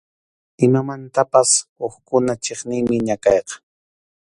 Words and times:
Imamantapas 0.65 1.49
hukkuna 1.79 2.33
chiqniymi 2.43 2.95
ñakayqa. 3.07 3.55